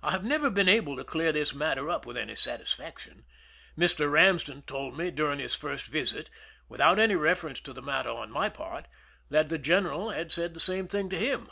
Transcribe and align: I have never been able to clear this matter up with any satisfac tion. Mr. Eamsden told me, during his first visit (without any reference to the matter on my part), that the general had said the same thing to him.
I 0.00 0.12
have 0.12 0.22
never 0.22 0.48
been 0.48 0.68
able 0.68 0.96
to 0.96 1.02
clear 1.02 1.32
this 1.32 1.52
matter 1.52 1.90
up 1.90 2.06
with 2.06 2.16
any 2.16 2.34
satisfac 2.34 3.00
tion. 3.00 3.24
Mr. 3.76 4.08
Eamsden 4.08 4.64
told 4.64 4.96
me, 4.96 5.10
during 5.10 5.40
his 5.40 5.56
first 5.56 5.86
visit 5.86 6.30
(without 6.68 7.00
any 7.00 7.16
reference 7.16 7.58
to 7.62 7.72
the 7.72 7.82
matter 7.82 8.10
on 8.12 8.30
my 8.30 8.48
part), 8.48 8.86
that 9.28 9.48
the 9.48 9.58
general 9.58 10.10
had 10.10 10.30
said 10.30 10.54
the 10.54 10.60
same 10.60 10.86
thing 10.86 11.10
to 11.10 11.16
him. 11.16 11.50